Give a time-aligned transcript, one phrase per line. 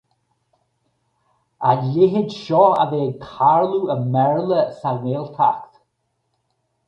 [1.69, 5.73] A leithéid seo a bheith ag tarlú i mBéarla sa nGaeltacht.